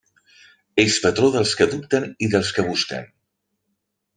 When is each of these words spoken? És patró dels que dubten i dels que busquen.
És 0.83 0.95
patró 1.03 1.29
dels 1.35 1.53
que 1.59 1.67
dubten 1.75 2.09
i 2.27 2.31
dels 2.37 2.53
que 2.57 2.67
busquen. 2.71 3.09